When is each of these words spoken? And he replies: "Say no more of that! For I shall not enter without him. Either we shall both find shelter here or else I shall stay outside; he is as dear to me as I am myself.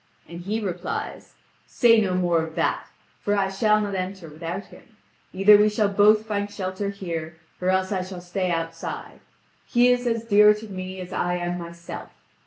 And 0.27 0.39
he 0.41 0.59
replies: 0.59 1.35
"Say 1.67 2.01
no 2.01 2.15
more 2.15 2.41
of 2.41 2.55
that! 2.55 2.87
For 3.19 3.35
I 3.35 3.49
shall 3.51 3.79
not 3.79 3.93
enter 3.93 4.27
without 4.29 4.65
him. 4.65 4.97
Either 5.31 5.57
we 5.57 5.69
shall 5.69 5.89
both 5.89 6.25
find 6.25 6.49
shelter 6.49 6.89
here 6.89 7.37
or 7.61 7.69
else 7.69 7.91
I 7.91 8.01
shall 8.01 8.19
stay 8.19 8.49
outside; 8.49 9.19
he 9.67 9.89
is 9.89 10.07
as 10.07 10.25
dear 10.25 10.55
to 10.55 10.67
me 10.67 10.99
as 11.01 11.13
I 11.13 11.35
am 11.35 11.59
myself. 11.59 12.09